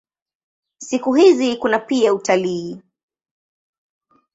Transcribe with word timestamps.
Siku 0.77 1.13
hizi 1.13 1.55
kuna 1.57 1.79
pia 1.79 2.13
utalii. 2.13 2.81